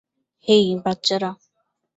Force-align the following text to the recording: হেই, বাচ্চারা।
হেই, 0.47 0.65
বাচ্চারা। 0.85 1.31